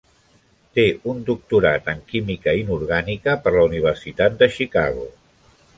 [0.77, 5.11] Té un doctorat en química inorgànica per la Universitat de Chicago.